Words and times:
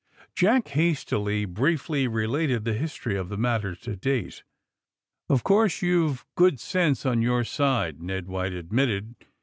Jack 0.33 0.69
hastily, 0.69 1.45
briefly 1.45 2.07
related 2.07 2.65
the 2.65 2.73
history 2.73 3.15
of 3.15 3.29
the 3.29 3.37
matter 3.37 3.75
to 3.75 3.95
date. 3.95 4.41
*^0f 5.29 5.43
course 5.43 5.83
you've 5.83 6.25
good 6.33 6.59
sense 6.59 7.05
on 7.05 7.21
your 7.21 7.43
side," 7.43 8.01
Ned 8.01 8.25
White 8.27 8.53
admitted. 8.53 9.13